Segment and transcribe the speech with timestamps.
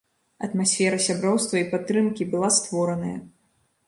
[0.45, 3.13] Атмасфера сяброўства і падтрымкі была створаная.